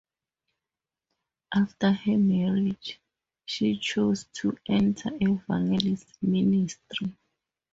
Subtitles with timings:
[1.53, 2.99] After her marriage,
[3.45, 7.15] she chose to enter evangelistic ministry.